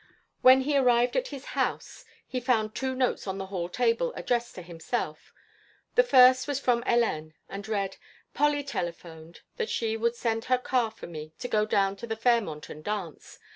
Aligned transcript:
When 0.41 0.61
he 0.61 0.75
arrived 0.75 1.15
at 1.15 1.27
his 1.27 1.45
house 1.53 2.05
he 2.27 2.39
found 2.39 2.73
two 2.73 2.95
notes 2.95 3.27
on 3.27 3.37
the 3.37 3.45
hall 3.45 3.69
table 3.69 4.13
addressed 4.15 4.55
to 4.55 4.63
himself. 4.63 5.31
The 5.93 6.01
first 6.01 6.47
was 6.47 6.59
from 6.59 6.81
Hélène 6.85 7.33
and 7.47 7.67
read: 7.67 7.97
"Polly 8.33 8.63
telephoned 8.63 9.41
that 9.57 9.69
she 9.69 9.97
would 9.97 10.15
send 10.15 10.45
her 10.45 10.57
car 10.57 10.89
for 10.89 11.05
me 11.05 11.33
to 11.37 11.47
go 11.47 11.67
down 11.67 11.97
to 11.97 12.07
the 12.07 12.15
Fairmont 12.15 12.67
and 12.67 12.83
dance. 12.83 13.37